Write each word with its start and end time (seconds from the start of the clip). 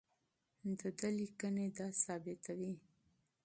د 0.79 0.81
ده 0.99 1.09
لیکنې 1.19 1.67
دا 1.77 1.87
ثابتوي. 2.03 2.73